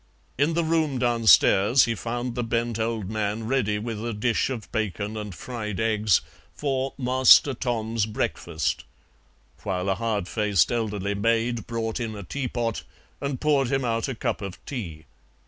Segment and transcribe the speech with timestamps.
[0.35, 4.71] In the room downstairs he found the bent old man ready with a dish of
[4.71, 6.21] bacon and fried eggs
[6.55, 8.83] for "Master Tom's" breakfast,
[9.61, 12.81] while a hard faced elderly maid brought in a teapot
[13.21, 15.05] and poured him out a cup of tea.